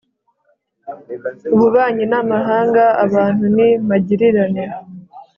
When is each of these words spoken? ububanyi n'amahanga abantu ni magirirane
ububanyi 1.53 2.05
n'amahanga 2.11 2.83
abantu 3.05 3.43
ni 3.55 3.67
magirirane 3.87 4.63